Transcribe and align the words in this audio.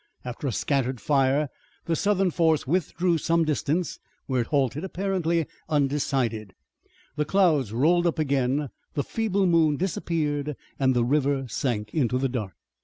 After 0.25 0.47
a 0.47 0.51
scattered 0.51 0.99
fire 0.99 1.47
the 1.85 1.95
Southern 1.95 2.31
force 2.31 2.65
withdrew 2.65 3.19
some 3.19 3.45
distance, 3.45 3.99
where 4.25 4.41
it 4.41 4.47
halted, 4.47 4.83
apparently 4.83 5.45
undecided. 5.69 6.55
The 7.17 7.25
clouds 7.25 7.71
rolled 7.71 8.07
up 8.07 8.17
again, 8.17 8.69
the 8.95 9.03
feeble 9.03 9.45
moon 9.45 9.77
disappeared, 9.77 10.55
and 10.79 10.95
the 10.95 11.05
river 11.05 11.47
sank 11.49 11.93
into 11.93 12.17
the 12.17 12.29
dark. 12.29 12.55